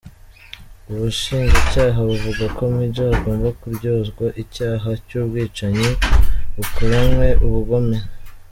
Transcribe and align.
Ubushinjacyaha 0.91 1.99
buvuga 2.09 2.45
ko 2.55 2.61
Major 2.75 3.09
agomba 3.17 3.47
kuryozwa 3.59 4.25
icyaha 4.43 4.89
cy'ubwicanyi 5.07 5.89
bukoranywe 6.55 7.27
ubugome. 7.47 7.97